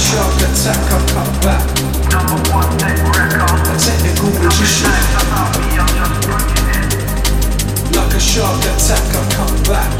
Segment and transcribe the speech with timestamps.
[0.00, 1.64] shock attack, I come back.
[2.08, 3.60] Number one tech record.
[3.68, 4.90] A technical magician.
[7.92, 9.90] Like a shark attack, I come back.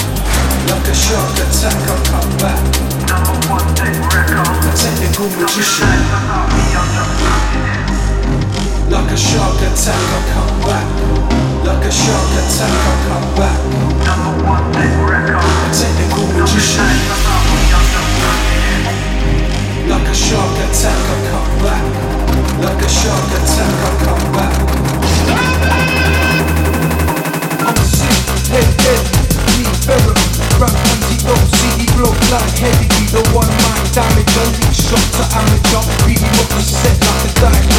[0.73, 2.63] Like a shark attack, I come back.
[3.13, 4.49] Number one tech record.
[4.65, 6.01] A technical magician.
[8.89, 10.89] Like a shark attack, I come back.
[11.67, 13.59] Like a shark attack, I come back.
[14.09, 14.67] Number one
[32.31, 37.27] blind heavy, the one man damage Only shot to amateur, beating up a set like
[37.27, 37.70] a dime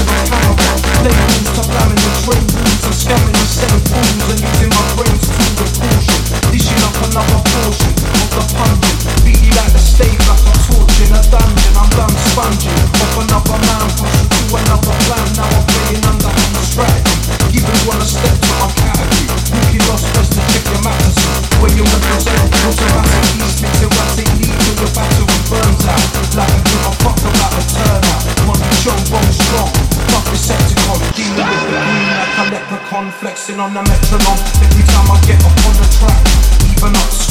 [33.02, 34.40] on, flexing on the metronome.
[34.62, 36.22] Every time I get up on the track,
[36.70, 37.31] even up.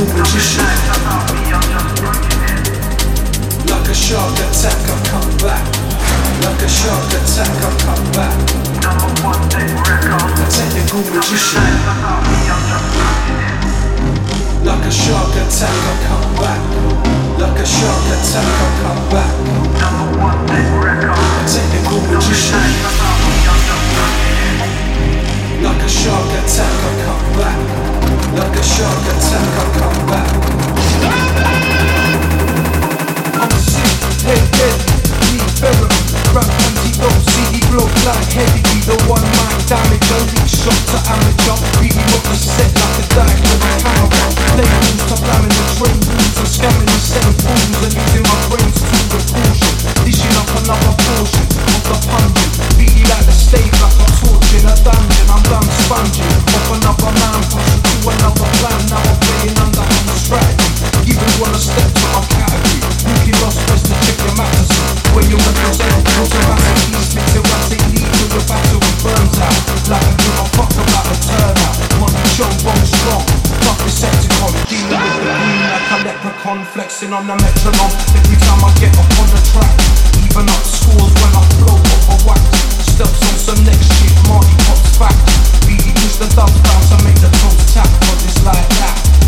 [0.00, 0.08] Like
[3.86, 5.66] a shark attack, I've come back.
[6.42, 8.59] Like a shark attack, I've come back.
[76.72, 79.74] flexing on the metronome every time I get up on the track.
[80.22, 82.42] Even up scores when I blow up a wax.
[82.94, 85.16] Steps on some next shit, Marty pops back.
[85.66, 89.19] Really use the dub down to make the toes tap, cause it's like that.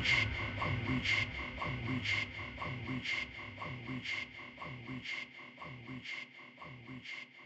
[0.00, 0.28] unleashed,
[0.64, 1.28] unleashed,
[1.60, 2.24] unleashed,
[2.64, 3.28] unleashed,
[3.60, 4.28] unleashed,
[4.64, 5.28] unleashed,
[5.60, 6.28] unleashed,
[6.64, 7.39] unleashed.